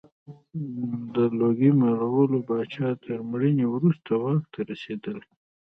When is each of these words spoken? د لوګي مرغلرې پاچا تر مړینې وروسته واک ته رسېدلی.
د 1.13 1.15
لوګي 1.39 1.71
مرغلرې 1.81 2.39
پاچا 2.47 2.87
تر 3.03 3.17
مړینې 3.29 3.65
وروسته 3.69 4.11
واک 4.21 4.43
ته 4.53 4.59
رسېدلی. 4.69 5.29